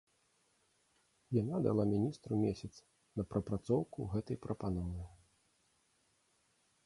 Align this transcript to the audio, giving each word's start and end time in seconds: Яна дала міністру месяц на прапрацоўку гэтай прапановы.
Яна 1.41 1.59
дала 1.65 1.83
міністру 1.93 2.33
месяц 2.45 2.71
на 3.21 3.27
прапрацоўку 3.33 3.99
гэтай 4.13 4.37
прапановы. 4.45 5.03